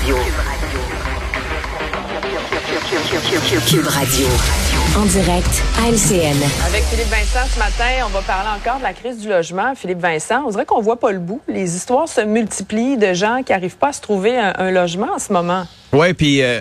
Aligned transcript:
Radio. 0.00 0.16
Cube 3.68 3.86
Radio. 3.86 4.26
En 4.96 5.04
direct 5.04 5.62
à 5.78 5.90
LCN. 5.90 6.38
Avec 6.66 6.84
Philippe 6.84 7.08
Vincent 7.08 7.46
ce 7.52 7.58
matin, 7.58 8.06
on 8.06 8.08
va 8.08 8.22
parler 8.22 8.48
encore 8.58 8.78
de 8.78 8.82
la 8.82 8.94
crise 8.94 9.18
du 9.18 9.28
logement. 9.28 9.74
Philippe 9.74 9.98
Vincent, 9.98 10.44
on 10.46 10.50
dirait 10.50 10.64
qu'on 10.64 10.80
voit 10.80 10.98
pas 10.98 11.12
le 11.12 11.18
bout. 11.18 11.42
Les 11.48 11.76
histoires 11.76 12.08
se 12.08 12.22
multiplient 12.22 12.96
de 12.96 13.12
gens 13.12 13.42
qui 13.44 13.52
n'arrivent 13.52 13.76
pas 13.76 13.88
à 13.88 13.92
se 13.92 14.00
trouver 14.00 14.38
un, 14.38 14.70
logement 14.70 15.12
en 15.14 15.18
ce 15.18 15.34
moment. 15.34 15.66
Oui, 15.92 16.14
puis... 16.14 16.42
Euh, 16.42 16.60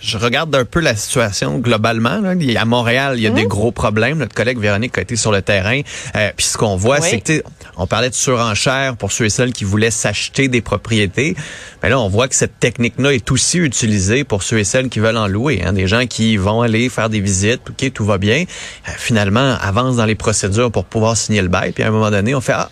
je 0.00 0.18
regarde 0.18 0.54
un 0.54 0.64
peu 0.64 0.80
la 0.80 0.96
situation 0.96 1.58
globalement. 1.58 2.20
Là. 2.20 2.34
À 2.56 2.64
Montréal, 2.64 3.14
il 3.16 3.22
y 3.22 3.26
a 3.26 3.30
des 3.30 3.42
mhm. 3.42 3.48
gros 3.48 3.72
problèmes. 3.72 4.18
Notre 4.18 4.34
collègue 4.34 4.58
Véronique 4.58 4.96
a 4.98 5.02
été 5.02 5.16
sur 5.16 5.32
le 5.32 5.42
terrain. 5.42 5.80
Euh, 6.16 6.30
puis 6.36 6.46
ce 6.46 6.56
qu'on 6.56 6.76
voit, 6.76 7.00
c'est 7.00 7.20
que 7.20 7.42
on 7.76 7.86
parlait 7.86 8.10
de 8.10 8.14
surenchère 8.14 8.96
pour 8.96 9.12
ceux 9.12 9.26
et 9.26 9.30
celles 9.30 9.52
qui 9.52 9.64
voulaient 9.64 9.90
s'acheter 9.90 10.48
des 10.48 10.60
propriétés. 10.60 11.36
Mais 11.82 11.88
là, 11.88 11.98
on 12.00 12.08
voit 12.08 12.28
que 12.28 12.34
cette 12.34 12.58
technique-là 12.58 13.12
est 13.12 13.30
aussi 13.30 13.58
utilisée 13.58 14.24
pour 14.24 14.42
ceux 14.42 14.58
et 14.58 14.64
celles 14.64 14.88
qui 14.88 15.00
veulent 15.00 15.16
en 15.16 15.28
louer. 15.28 15.62
Hein. 15.64 15.72
Des 15.72 15.86
gens 15.86 16.06
qui 16.06 16.36
vont 16.36 16.62
aller 16.62 16.88
faire 16.88 17.08
des 17.08 17.20
visites, 17.20 17.62
ok, 17.70 17.92
tout 17.92 18.04
va 18.04 18.18
bien. 18.18 18.44
Euh, 18.88 18.92
finalement, 18.96 19.56
avancent 19.60 19.96
dans 19.96 20.06
les 20.06 20.14
procédures 20.14 20.70
pour 20.70 20.84
pouvoir 20.84 21.16
signer 21.16 21.42
le 21.42 21.48
bail. 21.48 21.72
Puis 21.72 21.82
à 21.82 21.88
un 21.88 21.90
moment 21.90 22.10
donné, 22.10 22.34
on 22.34 22.40
fait 22.40 22.52
ah 22.54 22.70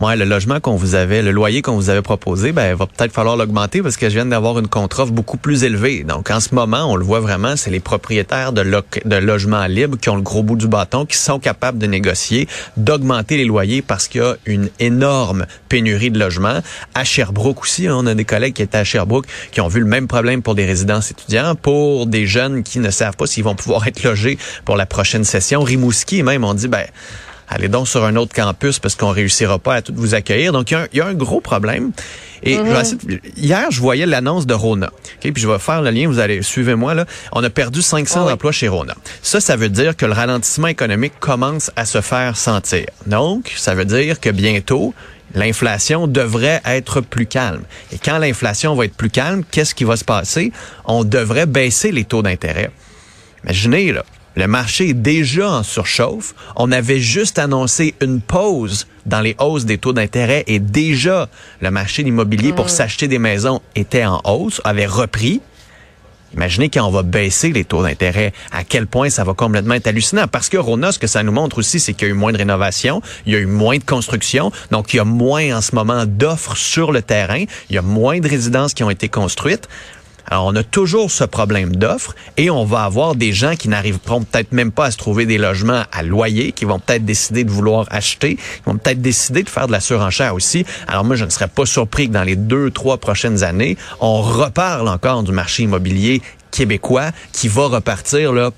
ouais, 0.00 0.16
le 0.16 0.24
logement 0.24 0.60
qu'on 0.60 0.76
vous 0.76 0.94
avait, 0.94 1.22
le 1.22 1.30
loyer 1.30 1.62
qu'on 1.62 1.76
vous 1.76 1.90
avait 1.90 2.02
proposé, 2.02 2.52
ben, 2.52 2.74
va 2.74 2.86
peut-être 2.86 3.12
falloir 3.12 3.36
l'augmenter 3.36 3.82
parce 3.82 3.96
que 3.96 4.08
je 4.08 4.14
viens 4.14 4.26
d'avoir 4.26 4.58
une 4.58 4.68
contre-offre 4.68 5.12
beaucoup 5.12 5.36
plus 5.36 5.64
élevée. 5.64 6.04
Donc, 6.04 6.30
en 6.30 6.40
ce 6.40 6.54
moment, 6.54 6.84
on 6.86 6.96
le 6.96 7.04
voit 7.04 7.20
vraiment, 7.20 7.56
c'est 7.56 7.70
les 7.70 7.80
propriétaires 7.80 8.52
de, 8.52 8.62
de 8.62 9.16
logements 9.16 9.66
libres 9.66 9.98
qui 9.98 10.08
ont 10.08 10.16
le 10.16 10.22
gros 10.22 10.42
bout 10.42 10.56
du 10.56 10.68
bâton, 10.68 11.06
qui 11.06 11.16
sont 11.16 11.38
capables 11.38 11.78
de 11.78 11.86
négocier, 11.86 12.48
d'augmenter 12.76 13.36
les 13.36 13.44
loyers 13.44 13.82
parce 13.82 14.08
qu'il 14.08 14.22
y 14.22 14.24
a 14.24 14.36
une 14.46 14.70
énorme 14.78 15.46
pénurie 15.68 16.10
de 16.10 16.18
logements. 16.18 16.60
À 16.94 17.04
Sherbrooke 17.04 17.62
aussi, 17.62 17.86
hein, 17.86 17.96
on 17.96 18.06
a 18.06 18.14
des 18.14 18.24
collègues 18.24 18.54
qui 18.54 18.62
étaient 18.62 18.78
à 18.78 18.84
Sherbrooke 18.84 19.26
qui 19.52 19.60
ont 19.60 19.68
vu 19.68 19.80
le 19.80 19.86
même 19.86 20.08
problème 20.08 20.42
pour 20.42 20.54
des 20.54 20.64
résidences 20.64 21.10
étudiants, 21.10 21.54
pour 21.54 22.06
des 22.06 22.26
jeunes 22.26 22.62
qui 22.62 22.78
ne 22.78 22.90
savent 22.90 23.16
pas 23.16 23.26
s'ils 23.26 23.44
vont 23.44 23.54
pouvoir 23.54 23.86
être 23.86 24.02
logés 24.02 24.38
pour 24.64 24.76
la 24.76 24.86
prochaine 24.86 25.24
session. 25.24 25.62
Rimouski, 25.62 26.22
même, 26.22 26.44
on 26.44 26.54
dit, 26.54 26.68
ben, 26.68 26.86
allez 27.50 27.68
donc 27.68 27.88
sur 27.88 28.04
un 28.04 28.16
autre 28.16 28.34
campus 28.34 28.78
parce 28.78 28.94
qu'on 28.94 29.10
réussira 29.10 29.58
pas 29.58 29.74
à 29.74 29.82
tout 29.82 29.92
vous 29.94 30.14
accueillir. 30.14 30.52
Donc, 30.52 30.70
il 30.70 30.88
y, 30.92 31.00
a 31.00 31.06
un 31.06 31.14
gros 31.14 31.40
problème. 31.40 31.90
Et 32.42 32.56
mm-hmm. 32.56 33.20
hier, 33.36 33.70
je 33.70 33.80
voyais 33.80 34.06
l'annonce 34.06 34.46
de 34.46 34.54
Rona. 34.54 34.90
puis 35.20 35.32
je 35.36 35.48
vais 35.48 35.58
faire 35.58 35.82
le 35.82 35.90
lien, 35.90 36.08
vous 36.08 36.20
allez, 36.20 36.42
suivez-moi 36.42 36.94
là. 36.94 37.04
On 37.32 37.44
a 37.44 37.50
perdu 37.50 37.82
500 37.82 38.26
ah 38.26 38.32
emplois 38.32 38.52
chez 38.52 38.68
Rona. 38.68 38.94
Ça, 39.22 39.40
ça 39.40 39.56
veut 39.56 39.68
dire 39.68 39.96
que 39.96 40.06
le 40.06 40.12
ralentissement 40.12 40.68
économique 40.68 41.12
commence 41.20 41.70
à 41.76 41.84
se 41.84 42.00
faire 42.00 42.36
sentir. 42.36 42.86
Donc, 43.06 43.52
ça 43.56 43.74
veut 43.74 43.84
dire 43.84 44.20
que 44.20 44.30
bientôt, 44.30 44.94
l'inflation 45.34 46.06
devrait 46.06 46.62
être 46.64 47.00
plus 47.00 47.26
calme. 47.26 47.62
Et 47.92 47.98
quand 47.98 48.18
l'inflation 48.18 48.74
va 48.74 48.84
être 48.84 48.96
plus 48.96 49.10
calme, 49.10 49.42
qu'est-ce 49.50 49.74
qui 49.74 49.84
va 49.84 49.96
se 49.96 50.04
passer? 50.04 50.52
On 50.84 51.04
devrait 51.04 51.46
baisser 51.46 51.92
les 51.92 52.04
taux 52.04 52.22
d'intérêt. 52.22 52.70
Imaginez, 53.44 53.92
là, 53.92 54.04
le 54.36 54.46
marché 54.46 54.90
est 54.90 54.94
déjà 54.94 55.50
en 55.50 55.62
surchauffe. 55.62 56.34
On 56.56 56.70
avait 56.70 57.00
juste 57.00 57.38
annoncé 57.38 57.94
une 58.00 58.20
pause 58.20 58.86
dans 59.06 59.20
les 59.20 59.34
hausses 59.38 59.64
des 59.64 59.78
taux 59.78 59.92
d'intérêt 59.92 60.44
et 60.46 60.60
déjà 60.60 61.28
le 61.60 61.70
marché 61.70 62.02
de 62.02 62.08
l'immobilier 62.08 62.52
pour 62.52 62.66
mm. 62.66 62.70
s'acheter 62.70 63.08
des 63.08 63.18
maisons 63.18 63.60
était 63.74 64.04
en 64.04 64.20
hausse, 64.24 64.60
avait 64.64 64.86
repris. 64.86 65.40
Imaginez 66.32 66.68
quand 66.68 66.86
on 66.86 66.92
va 66.92 67.02
baisser 67.02 67.50
les 67.50 67.64
taux 67.64 67.82
d'intérêt, 67.82 68.32
à 68.52 68.62
quel 68.62 68.86
point 68.86 69.10
ça 69.10 69.24
va 69.24 69.34
complètement 69.34 69.74
être 69.74 69.88
hallucinant. 69.88 70.28
Parce 70.28 70.48
que 70.48 70.56
Rona, 70.56 70.92
ce 70.92 71.00
que 71.00 71.08
ça 71.08 71.24
nous 71.24 71.32
montre 71.32 71.58
aussi, 71.58 71.80
c'est 71.80 71.92
qu'il 71.92 72.06
y 72.06 72.10
a 72.10 72.14
eu 72.14 72.16
moins 72.16 72.30
de 72.30 72.38
rénovation, 72.38 73.02
il 73.26 73.32
y 73.32 73.36
a 73.36 73.40
eu 73.40 73.46
moins 73.46 73.78
de 73.78 73.84
construction, 73.84 74.52
donc 74.70 74.94
il 74.94 74.98
y 74.98 75.00
a 75.00 75.04
moins 75.04 75.56
en 75.56 75.60
ce 75.60 75.74
moment 75.74 76.06
d'offres 76.06 76.56
sur 76.56 76.92
le 76.92 77.02
terrain, 77.02 77.44
il 77.68 77.74
y 77.74 77.78
a 77.78 77.82
moins 77.82 78.20
de 78.20 78.28
résidences 78.28 78.74
qui 78.74 78.84
ont 78.84 78.90
été 78.90 79.08
construites. 79.08 79.68
Alors, 80.30 80.46
on 80.46 80.54
a 80.54 80.62
toujours 80.62 81.10
ce 81.10 81.24
problème 81.24 81.74
d'offres 81.74 82.14
et 82.36 82.50
on 82.50 82.64
va 82.64 82.84
avoir 82.84 83.16
des 83.16 83.32
gens 83.32 83.56
qui 83.56 83.68
n'arriveront 83.68 84.22
peut-être 84.22 84.52
même 84.52 84.70
pas 84.70 84.86
à 84.86 84.90
se 84.92 84.96
trouver 84.96 85.26
des 85.26 85.38
logements 85.38 85.82
à 85.90 86.04
loyer, 86.04 86.52
qui 86.52 86.64
vont 86.64 86.78
peut-être 86.78 87.04
décider 87.04 87.42
de 87.42 87.50
vouloir 87.50 87.86
acheter, 87.90 88.36
qui 88.36 88.62
vont 88.64 88.76
peut-être 88.76 89.02
décider 89.02 89.42
de 89.42 89.48
faire 89.48 89.66
de 89.66 89.72
la 89.72 89.80
surenchère 89.80 90.34
aussi. 90.34 90.64
Alors 90.86 91.04
moi, 91.04 91.16
je 91.16 91.24
ne 91.24 91.30
serais 91.30 91.48
pas 91.48 91.66
surpris 91.66 92.06
que 92.08 92.12
dans 92.12 92.22
les 92.22 92.36
deux, 92.36 92.70
trois 92.70 92.98
prochaines 92.98 93.42
années, 93.42 93.76
on 94.00 94.22
reparle 94.22 94.88
encore 94.88 95.24
du 95.24 95.32
marché 95.32 95.64
immobilier 95.64 96.22
québécois 96.52 97.10
qui 97.32 97.48
va 97.48 97.66
repartir 97.66 98.32
là, 98.32 98.52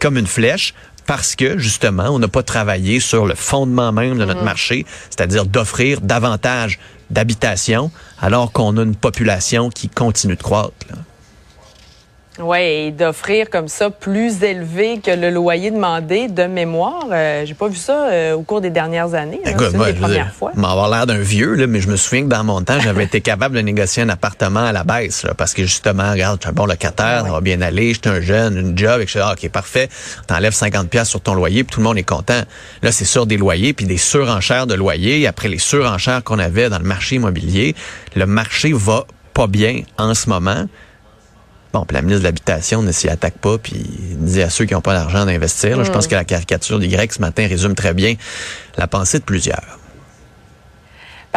comme 0.00 0.18
une 0.18 0.26
flèche 0.26 0.74
parce 1.06 1.36
que 1.36 1.58
justement, 1.58 2.10
on 2.10 2.18
n'a 2.18 2.28
pas 2.28 2.42
travaillé 2.42 3.00
sur 3.00 3.24
le 3.24 3.34
fondement 3.34 3.92
même 3.92 4.18
de 4.18 4.26
notre 4.26 4.40
mm-hmm. 4.40 4.44
marché, 4.44 4.86
c'est-à-dire 5.08 5.46
d'offrir 5.46 6.02
davantage 6.02 6.78
d'habitation 7.10 7.90
alors 8.20 8.52
qu'on 8.52 8.76
a 8.76 8.82
une 8.82 8.96
population 8.96 9.70
qui 9.70 9.88
continue 9.88 10.36
de 10.36 10.42
croître. 10.42 10.72
Oui, 12.40 12.58
et 12.58 12.90
d'offrir 12.90 13.50
comme 13.50 13.68
ça 13.68 13.90
plus 13.90 14.42
élevé 14.42 15.00
que 15.04 15.10
le 15.10 15.30
loyer 15.30 15.70
demandé 15.70 16.28
de 16.28 16.44
mémoire. 16.44 17.06
Euh, 17.10 17.44
j'ai 17.44 17.54
pas 17.54 17.68
vu 17.68 17.76
ça 17.76 18.08
euh, 18.10 18.34
au 18.34 18.42
cours 18.42 18.60
des 18.60 18.70
dernières 18.70 19.14
années. 19.14 19.40
Hein, 19.44 19.50
Écoute, 19.52 19.74
moi, 19.74 19.88
fois. 20.32 20.52
m'avoir 20.54 20.88
l'air 20.88 21.06
d'un 21.06 21.18
vieux, 21.18 21.54
là, 21.54 21.66
mais 21.66 21.80
je 21.80 21.88
me 21.88 21.96
souviens 21.96 22.22
que 22.22 22.28
dans 22.28 22.44
mon 22.44 22.62
temps, 22.62 22.78
j'avais 22.80 23.04
été 23.04 23.20
capable 23.20 23.56
de 23.56 23.60
négocier 23.60 24.02
un 24.02 24.08
appartement 24.08 24.64
à 24.64 24.72
la 24.72 24.84
baisse, 24.84 25.26
parce 25.36 25.54
que 25.54 25.62
justement, 25.62 26.12
regarde, 26.12 26.38
tu 26.38 26.48
un 26.48 26.52
bon 26.52 26.66
locataire, 26.66 27.24
ça 27.24 27.32
va 27.32 27.40
bien 27.40 27.60
aller, 27.60 27.92
j'étais 27.94 28.10
un 28.10 28.20
jeune, 28.20 28.56
une 28.56 28.78
job, 28.78 29.00
etc. 29.00 29.20
Ah, 29.24 29.32
OK, 29.32 29.48
parfait. 29.50 29.88
T'enlèves 30.26 30.54
50 30.54 30.88
pièces 30.88 31.08
sur 31.08 31.20
ton 31.20 31.34
loyer, 31.34 31.64
puis 31.64 31.74
tout 31.74 31.80
le 31.80 31.84
monde 31.84 31.98
est 31.98 32.08
content. 32.08 32.42
Là, 32.82 32.92
c'est 32.92 33.04
sur 33.04 33.26
des 33.26 33.36
loyers, 33.36 33.72
puis 33.72 33.86
des 33.86 33.98
surenchères 33.98 34.66
de 34.66 34.74
loyers. 34.74 35.26
Après 35.26 35.48
les 35.48 35.58
surenchères 35.58 36.22
qu'on 36.22 36.38
avait 36.38 36.68
dans 36.68 36.78
le 36.78 36.84
marché 36.84 37.16
immobilier, 37.16 37.74
le 38.14 38.26
marché 38.26 38.72
va 38.72 39.04
pas 39.34 39.46
bien 39.46 39.82
en 39.98 40.14
ce 40.14 40.28
moment. 40.28 40.66
Bon, 41.78 41.84
puis 41.84 41.94
la 41.94 42.02
ministre 42.02 42.22
de 42.22 42.26
l'Habitation 42.26 42.82
ne 42.82 42.90
s'y 42.90 43.08
attaque 43.08 43.38
pas, 43.38 43.56
puis 43.56 43.80
dit 44.16 44.42
à 44.42 44.50
ceux 44.50 44.64
qui 44.64 44.74
n'ont 44.74 44.80
pas 44.80 44.94
d'argent 44.94 45.24
d'investir. 45.24 45.84
Je 45.84 45.92
pense 45.92 46.06
mm. 46.06 46.10
que 46.10 46.14
la 46.16 46.24
caricature 46.24 46.80
des 46.80 46.88
Grecs 46.88 47.12
ce 47.12 47.20
matin 47.20 47.46
résume 47.46 47.76
très 47.76 47.94
bien 47.94 48.16
la 48.76 48.88
pensée 48.88 49.20
de 49.20 49.24
plusieurs. 49.24 49.77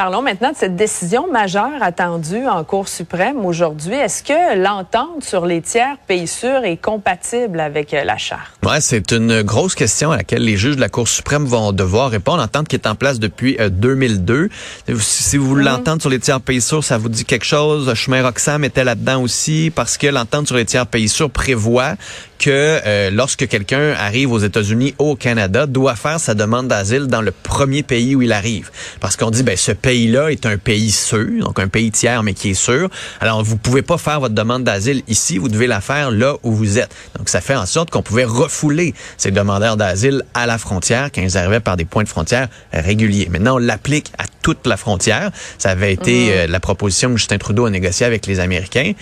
Parlons 0.02 0.24
maintenant 0.24 0.50
de 0.50 0.58
cette 0.58 0.76
décision 0.76 1.32
majeure 1.32 1.80
attendue 1.80 2.48
en 2.48 2.64
Cour 2.64 2.88
suprême 2.88 3.46
aujourd'hui. 3.46 3.94
Est-ce 3.94 4.24
que 4.24 4.58
l'entente 4.58 5.24
sur 5.24 5.46
les 5.46 5.62
tiers 5.62 5.96
pays 6.08 6.26
sûrs 6.26 6.64
est 6.64 6.78
compatible 6.78 7.60
avec 7.60 7.94
euh, 7.94 8.04
la 8.04 8.18
charte? 8.18 8.52
Ouais, 8.66 8.82
c'est 8.82 9.12
une 9.12 9.44
grosse 9.44 9.76
question 9.76 10.10
à 10.10 10.18
laquelle 10.18 10.44
les 10.44 10.58
juges 10.58 10.76
de 10.76 10.82
la 10.82 10.90
Cour 10.90 11.08
suprême 11.08 11.46
vont 11.46 11.72
devoir 11.72 12.10
répondre. 12.10 12.40
L'entente 12.40 12.68
qui 12.68 12.76
est 12.76 12.88
en 12.88 12.96
place 12.96 13.20
depuis 13.20 13.60
2002. 13.60 14.50
Euh, 14.90 14.96
si 15.00 15.38
vous 15.38 15.46
voulez 15.46 15.66
mhm. 15.66 15.70
l'entente 15.70 16.02
sur 16.02 16.10
les 16.10 16.20
tiers 16.20 16.42
pays 16.42 16.62
sûrs, 16.62 16.84
ça 16.84 16.98
vous 16.98 17.10
dit 17.10 17.24
quelque 17.24 17.46
chose? 17.46 17.94
Chemin 17.94 18.24
Roxham 18.24 18.64
était 18.64 18.84
là-dedans 18.84 19.22
aussi 19.22 19.72
parce 19.76 20.00
que 20.00 20.08
l'entente 20.08 20.48
sur 20.48 20.56
les 20.56 20.66
tiers 20.66 20.88
pays 20.88 21.10
sûrs 21.10 21.30
prévoit 21.30 21.94
que 22.42 22.50
euh, 22.86 23.12
lorsque 23.12 23.48
quelqu'un 23.48 23.94
arrive 23.94 24.32
aux 24.32 24.40
États-Unis 24.40 24.96
ou 24.98 25.12
au 25.12 25.16
Canada, 25.16 25.68
doit 25.68 25.96
faire 25.96 26.20
sa 26.20 26.34
demande 26.34 26.68
d'asile 26.68 27.06
dans 27.06 27.22
le 27.22 27.30
premier 27.30 27.84
pays 27.84 28.16
où 28.16 28.24
il 28.24 28.34
arrive. 28.34 28.72
Parce 29.00 29.16
qu'on 29.16 29.30
dit, 29.30 29.44
ben 29.44 29.56
ce 29.56 29.72
pays-là 29.72 30.32
est 30.32 30.48
un 30.48 30.58
pays 30.58 30.90
sûr, 30.90 31.46
donc 31.46 31.60
un 31.60 31.68
pays 31.68 31.92
tiers, 31.92 32.24
mais 32.24 32.34
qui 32.34 32.50
est 32.50 32.56
sûr. 32.56 32.90
Alors, 33.20 33.44
vous 33.44 33.58
pouvez 33.58 33.84
pas 33.84 34.00
faire 34.00 34.20
votre 34.20 34.34
demande 34.34 34.64
d'asile 34.64 35.04
ici, 35.08 35.38
vous 35.38 35.50
devez 35.50 35.68
la 35.68 35.82
faire 35.82 36.10
là 36.10 36.34
où 36.42 36.52
vous 36.52 36.80
êtes. 36.80 36.90
Donc, 37.16 37.30
ça 37.30 37.42
fait 37.42 37.56
en 37.56 37.68
sorte 37.68 37.92
qu'on 37.92 38.02
pouvait 38.02 38.26
refouler 38.26 38.96
ces 39.18 39.30
demandeurs 39.30 39.78
d'asile 39.78 40.24
à 40.34 40.48
la 40.48 40.58
frontière 40.58 41.12
quand 41.14 41.22
ils 41.22 41.38
arrivaient 41.38 41.60
par 41.60 41.78
des 41.78 41.86
points 41.86 42.04
de 42.04 42.10
frontière 42.10 42.48
réguliers. 42.74 43.30
Maintenant, 43.30 43.56
on 43.56 43.60
l'applique 43.60 44.12
à 44.18 44.24
toute 44.42 44.66
la 44.66 44.78
frontière. 44.78 45.30
Ça 45.60 45.70
avait 45.70 45.94
été 45.94 46.26
mmh. 46.26 46.30
euh, 46.32 46.48
la 46.48 46.60
proposition 46.60 47.10
que 47.12 47.18
Justin 47.18 47.38
Trudeau 47.38 47.66
a 47.66 47.70
négociée 47.70 48.08
avec 48.08 48.26
les 48.26 48.40
Américains. 48.40 48.94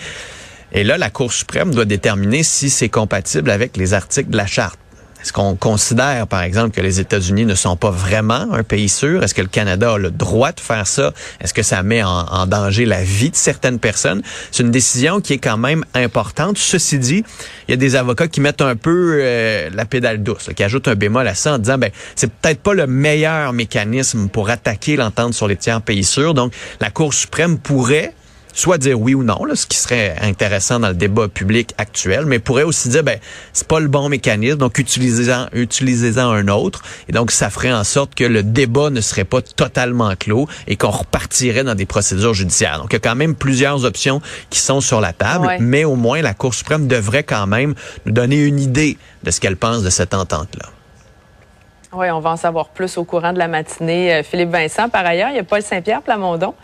Et 0.72 0.84
là, 0.84 0.98
la 0.98 1.10
Cour 1.10 1.32
suprême 1.32 1.74
doit 1.74 1.84
déterminer 1.84 2.42
si 2.42 2.70
c'est 2.70 2.88
compatible 2.88 3.50
avec 3.50 3.76
les 3.76 3.94
articles 3.94 4.30
de 4.30 4.36
la 4.36 4.46
Charte. 4.46 4.78
Est-ce 5.22 5.34
qu'on 5.34 5.54
considère, 5.54 6.26
par 6.26 6.42
exemple, 6.42 6.70
que 6.70 6.80
les 6.80 6.98
États-Unis 6.98 7.44
ne 7.44 7.54
sont 7.54 7.76
pas 7.76 7.90
vraiment 7.90 8.46
un 8.52 8.62
pays 8.62 8.88
sûr? 8.88 9.22
Est-ce 9.22 9.34
que 9.34 9.42
le 9.42 9.48
Canada 9.48 9.92
a 9.92 9.98
le 9.98 10.10
droit 10.10 10.52
de 10.52 10.60
faire 10.60 10.86
ça? 10.86 11.12
Est-ce 11.40 11.52
que 11.52 11.62
ça 11.62 11.82
met 11.82 12.02
en, 12.02 12.46
danger 12.46 12.86
la 12.86 13.02
vie 13.02 13.30
de 13.30 13.36
certaines 13.36 13.78
personnes? 13.78 14.22
C'est 14.50 14.62
une 14.62 14.70
décision 14.70 15.20
qui 15.20 15.34
est 15.34 15.38
quand 15.38 15.58
même 15.58 15.84
importante. 15.92 16.56
Ceci 16.56 16.98
dit, 16.98 17.22
il 17.68 17.72
y 17.72 17.74
a 17.74 17.76
des 17.76 17.96
avocats 17.96 18.28
qui 18.28 18.40
mettent 18.40 18.62
un 18.62 18.76
peu 18.76 19.18
euh, 19.20 19.68
la 19.74 19.84
pédale 19.84 20.22
douce, 20.22 20.48
qui 20.56 20.64
ajoutent 20.64 20.88
un 20.88 20.94
bémol 20.94 21.28
à 21.28 21.34
ça 21.34 21.54
en 21.54 21.58
disant, 21.58 21.76
ben, 21.76 21.90
c'est 22.14 22.32
peut-être 22.32 22.60
pas 22.60 22.72
le 22.72 22.86
meilleur 22.86 23.52
mécanisme 23.52 24.28
pour 24.28 24.48
attaquer 24.48 24.96
l'entente 24.96 25.34
sur 25.34 25.48
les 25.48 25.56
tiers 25.56 25.82
pays 25.82 26.04
sûrs. 26.04 26.32
Donc, 26.32 26.54
la 26.80 26.88
Cour 26.90 27.12
suprême 27.12 27.58
pourrait 27.58 28.14
soit 28.52 28.78
dire 28.78 29.00
oui 29.00 29.14
ou 29.14 29.22
non, 29.22 29.44
là, 29.44 29.54
ce 29.54 29.66
qui 29.66 29.76
serait 29.76 30.16
intéressant 30.20 30.80
dans 30.80 30.88
le 30.88 30.94
débat 30.94 31.28
public 31.28 31.74
actuel, 31.78 32.26
mais 32.26 32.38
pourrait 32.38 32.62
aussi 32.62 32.88
dire 32.88 33.02
ben 33.02 33.18
c'est 33.52 33.66
pas 33.66 33.80
le 33.80 33.88
bon 33.88 34.08
mécanisme, 34.08 34.58
donc 34.58 34.78
utilisez-en 34.78 35.46
utilisez-en 35.52 36.30
un 36.30 36.48
autre, 36.48 36.82
et 37.08 37.12
donc 37.12 37.30
ça 37.30 37.50
ferait 37.50 37.72
en 37.72 37.84
sorte 37.84 38.14
que 38.14 38.24
le 38.24 38.42
débat 38.42 38.90
ne 38.90 39.00
serait 39.00 39.24
pas 39.24 39.42
totalement 39.42 40.14
clos 40.16 40.48
et 40.66 40.76
qu'on 40.76 40.90
repartirait 40.90 41.64
dans 41.64 41.74
des 41.74 41.86
procédures 41.86 42.34
judiciaires. 42.34 42.78
Donc 42.78 42.88
il 42.90 42.94
y 42.94 42.96
a 42.96 43.00
quand 43.00 43.16
même 43.16 43.34
plusieurs 43.34 43.84
options 43.84 44.20
qui 44.50 44.60
sont 44.60 44.80
sur 44.80 45.00
la 45.00 45.12
table, 45.12 45.48
mais 45.60 45.84
au 45.84 45.96
moins 45.96 46.22
la 46.22 46.34
Cour 46.34 46.54
suprême 46.54 46.86
devrait 46.86 47.24
quand 47.24 47.46
même 47.46 47.74
nous 48.06 48.12
donner 48.12 48.44
une 48.44 48.60
idée 48.60 48.98
de 49.22 49.30
ce 49.30 49.40
qu'elle 49.40 49.56
pense 49.56 49.82
de 49.82 49.90
cette 49.90 50.14
entente-là. 50.14 50.66
Oui, 51.92 52.08
on 52.10 52.20
va 52.20 52.30
en 52.30 52.36
savoir 52.36 52.68
plus 52.68 52.98
au 52.98 53.04
courant 53.04 53.32
de 53.32 53.38
la 53.38 53.48
matinée. 53.48 54.14
Euh, 54.14 54.22
Philippe 54.22 54.50
Vincent, 54.50 54.88
par 54.88 55.04
ailleurs, 55.04 55.30
il 55.30 55.36
y 55.36 55.40
a 55.40 55.44
Paul 55.44 55.60
Saint-Pierre 55.60 56.02
Plamondon 56.02 56.54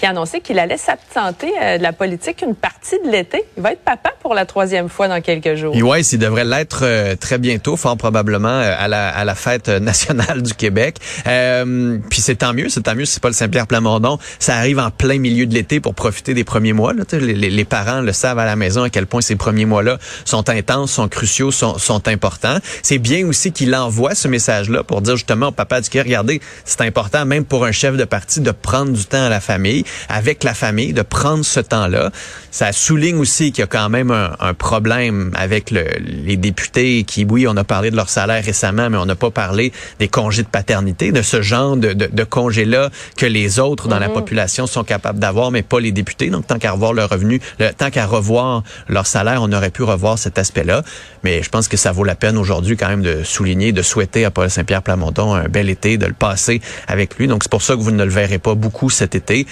qui 0.00 0.06
a 0.06 0.10
annoncé 0.10 0.40
qu'il 0.40 0.58
allait 0.58 0.78
s'absenter 0.78 1.52
euh, 1.60 1.76
de 1.76 1.82
la 1.82 1.92
politique 1.92 2.40
une 2.40 2.54
partie 2.54 2.96
de 3.04 3.10
l'été. 3.10 3.44
Il 3.58 3.62
va 3.62 3.72
être 3.72 3.82
papa 3.82 4.14
pour 4.22 4.32
la 4.32 4.46
troisième 4.46 4.88
fois 4.88 5.08
dans 5.08 5.20
quelques 5.20 5.56
jours. 5.56 5.76
Oui, 5.76 6.00
il 6.00 6.18
devrait 6.18 6.46
l'être 6.46 6.80
euh, 6.84 7.16
très 7.16 7.36
bientôt, 7.36 7.76
fort 7.76 7.98
probablement 7.98 8.48
euh, 8.48 8.74
à 8.78 8.88
la, 8.88 9.34
fête 9.34 9.68
nationale 9.68 10.42
du 10.42 10.54
Québec. 10.54 10.96
puis 11.24 12.20
c'est 12.20 12.36
tant 12.36 12.54
mieux, 12.54 12.70
c'est 12.70 12.82
tant 12.82 12.94
mieux 12.94 13.04
si 13.04 13.20
le 13.22 13.32
Saint-Pierre 13.32 13.66
Plamondon. 13.66 14.18
Ça 14.38 14.56
arrive 14.56 14.78
en 14.78 14.90
plein 14.90 15.18
milieu 15.18 15.44
de 15.44 15.52
l'été 15.52 15.80
pour 15.80 15.94
profiter 15.94 16.32
des 16.32 16.44
premiers 16.44 16.72
mois. 16.72 16.94
Là. 16.94 17.04
Les, 17.12 17.34
les, 17.34 17.64
parents 17.66 18.00
le 18.00 18.12
savent 18.12 18.38
à 18.38 18.46
la 18.46 18.56
maison 18.56 18.84
à 18.84 18.90
quel 18.90 19.06
point 19.06 19.20
ces 19.20 19.36
premiers 19.36 19.66
mois-là 19.66 19.98
sont 20.24 20.48
intenses, 20.48 20.92
sont 20.92 21.08
cruciaux, 21.08 21.50
sont, 21.50 21.76
sont 21.76 22.08
importants. 22.08 22.56
C'est 22.82 22.98
bien 22.98 23.26
aussi 23.26 23.52
qu'il 23.52 23.74
envoie 23.74 24.14
ce 24.14 24.28
message-là 24.28 24.82
pour 24.82 25.02
dire 25.02 25.16
justement 25.16 25.48
au 25.48 25.52
papa 25.52 25.82
du 25.82 25.90
Québec, 25.90 26.06
regardez, 26.06 26.40
c'est 26.64 26.80
important 26.80 27.26
même 27.26 27.44
pour 27.44 27.66
un 27.66 27.72
chef 27.72 27.98
de 27.98 28.04
parti 28.04 28.40
de 28.40 28.50
prendre 28.50 28.92
du 28.92 29.04
temps 29.04 29.24
à 29.24 29.28
la 29.28 29.40
famille 29.40 29.84
avec 30.08 30.44
la 30.44 30.54
famille, 30.54 30.92
de 30.92 31.02
prendre 31.02 31.44
ce 31.44 31.60
temps-là. 31.60 32.10
Ça 32.50 32.72
souligne 32.72 33.18
aussi 33.18 33.52
qu'il 33.52 33.62
y 33.62 33.64
a 33.64 33.66
quand 33.66 33.88
même 33.88 34.10
un, 34.10 34.36
un 34.40 34.54
problème 34.54 35.30
avec 35.34 35.70
le, 35.70 35.84
les 36.00 36.36
députés 36.36 37.04
qui, 37.04 37.24
oui, 37.24 37.46
on 37.46 37.56
a 37.56 37.64
parlé 37.64 37.90
de 37.90 37.96
leur 37.96 38.08
salaire 38.08 38.44
récemment, 38.44 38.90
mais 38.90 38.98
on 38.98 39.06
n'a 39.06 39.14
pas 39.14 39.30
parlé 39.30 39.72
des 39.98 40.08
congés 40.08 40.42
de 40.42 40.48
paternité, 40.48 41.12
de 41.12 41.22
ce 41.22 41.42
genre 41.42 41.76
de, 41.76 41.92
de, 41.92 42.06
de 42.06 42.24
congés-là 42.24 42.90
que 43.16 43.26
les 43.26 43.58
autres 43.58 43.88
dans 43.88 43.98
la 43.98 44.08
mhm. 44.08 44.14
population 44.14 44.66
sont 44.66 44.84
capables 44.84 45.18
d'avoir, 45.18 45.50
mais 45.50 45.62
pas 45.62 45.80
les 45.80 45.92
députés. 45.92 46.30
Donc, 46.30 46.46
tant 46.46 46.58
qu'à 46.58 46.72
revoir 46.72 46.92
leur 46.92 47.08
revenu, 47.10 47.40
le, 47.58 47.70
tant 47.72 47.90
qu'à 47.90 48.06
revoir 48.06 48.62
leur 48.88 49.06
salaire, 49.06 49.40
on 49.42 49.52
aurait 49.52 49.70
pu 49.70 49.82
revoir 49.82 50.18
cet 50.18 50.38
aspect-là. 50.38 50.82
Mais 51.22 51.42
je 51.42 51.48
pense 51.48 51.68
que 51.68 51.76
ça 51.76 51.92
vaut 51.92 52.04
la 52.04 52.14
peine 52.14 52.36
aujourd'hui 52.36 52.76
quand 52.76 52.88
même 52.88 53.02
de 53.02 53.22
souligner, 53.24 53.72
de 53.72 53.82
souhaiter 53.82 54.24
à 54.24 54.30
Paul 54.30 54.50
Saint-Pierre 54.50 54.82
Plamondon 54.82 55.34
un 55.34 55.48
bel 55.48 55.68
été, 55.68 55.98
de 55.98 56.06
le 56.06 56.12
passer 56.12 56.60
avec 56.88 57.16
lui. 57.16 57.26
Donc, 57.26 57.42
c'est 57.42 57.50
pour 57.50 57.62
ça 57.62 57.74
que 57.74 57.80
vous 57.80 57.90
ne 57.90 58.04
le 58.04 58.10
verrez 58.10 58.38
pas 58.38 58.54
beaucoup 58.54 58.90
cet 58.90 59.14
été. 59.14 59.46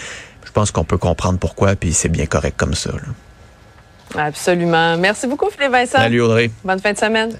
Je 0.45 0.53
pense 0.53 0.71
qu'on 0.71 0.85
peut 0.85 0.99
comprendre 0.99 1.39
pourquoi, 1.39 1.77
puis 1.77 1.93
c'est 1.93 2.09
bien 2.09 2.27
correct 2.27 2.57
comme 2.57 2.75
ça. 2.75 2.91
Absolument. 4.17 4.97
Merci 4.97 5.27
beaucoup, 5.27 5.51
Philippe 5.51 5.73
Vincent. 5.73 5.99
Salut, 5.99 6.23
Audrey. 6.23 6.51
Bonne 6.65 6.81
fin 6.81 6.93
de 6.93 6.99
semaine. 6.99 7.37